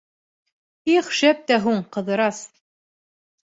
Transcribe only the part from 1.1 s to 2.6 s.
шәп тә һуң, Ҡыҙырас!